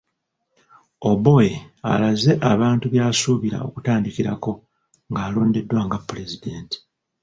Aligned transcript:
Oboi 1.11 1.49
alaze 1.91 2.31
abantu 2.53 2.85
by'asuubira 2.93 3.57
okutandikirako 3.67 4.51
ng'alondeddwa 5.09 5.79
nga 5.85 5.97
pulezidenti. 6.07 6.77